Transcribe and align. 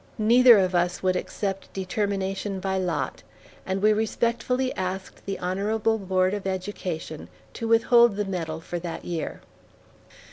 Neither 0.17 0.57
of 0.57 0.73
us 0.73 1.03
would 1.03 1.15
accept 1.15 1.71
determination 1.73 2.59
by 2.59 2.79
lot, 2.79 3.21
and 3.67 3.83
we 3.83 3.93
respectfully 3.93 4.73
asked 4.75 5.23
the 5.27 5.37
Honorable 5.37 5.99
Board 5.99 6.33
of 6.33 6.47
Education 6.47 7.29
to 7.53 7.67
withhold 7.67 8.15
the 8.15 8.25
medal 8.25 8.61
for 8.61 8.79
that 8.79 9.05
year. 9.05 9.41